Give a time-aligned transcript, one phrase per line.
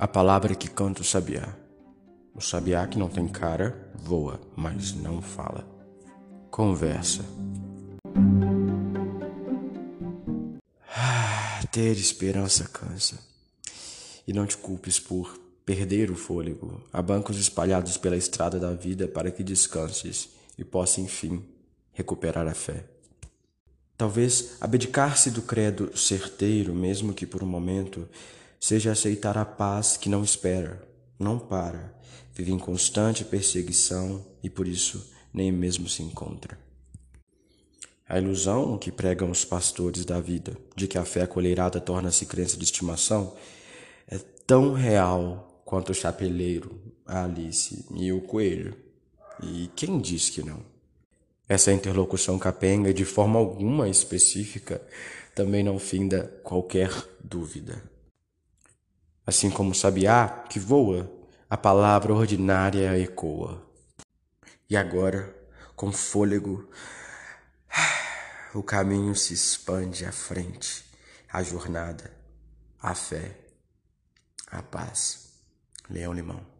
[0.00, 1.56] A palavra que canta o sabiá.
[2.32, 5.66] O sabiá que não tem cara, voa, mas não fala.
[6.52, 7.24] Conversa.
[10.96, 13.18] Ah, ter esperança cansa.
[14.24, 15.36] E não te culpes por
[15.66, 16.80] perder o fôlego.
[16.92, 21.44] Há bancos espalhados pela estrada da vida para que descanses e possa, enfim,
[21.92, 22.84] recuperar a fé.
[23.96, 28.08] Talvez abdicar-se do credo certeiro, mesmo que por um momento,
[28.60, 30.86] seja aceitar a paz que não espera,
[31.18, 31.94] não para,
[32.34, 36.58] vive em constante perseguição e por isso nem mesmo se encontra.
[38.08, 42.56] A ilusão que pregam os pastores da vida, de que a fé colheirada torna-se crença
[42.56, 43.34] de estimação,
[44.08, 48.74] é tão real quanto o chapeleiro, a Alice e o coelho.
[49.42, 50.60] E quem diz que não?
[51.46, 54.80] Essa interlocução capenga, de forma alguma específica,
[55.34, 56.90] também não finda qualquer
[57.22, 57.82] dúvida.
[59.28, 61.12] Assim como o sabiá que voa,
[61.50, 63.62] a palavra ordinária ecoa.
[64.70, 65.36] E agora,
[65.76, 66.66] com fôlego,
[68.54, 70.82] o caminho se expande à frente,
[71.30, 72.10] a jornada,
[72.80, 73.36] a fé,
[74.50, 75.28] a paz.
[75.90, 76.57] Leão Limão.